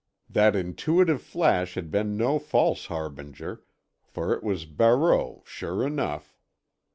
[0.27, 3.61] That intuitive flash had been no false harbinger,
[4.03, 6.35] for it was Barreau sure enough.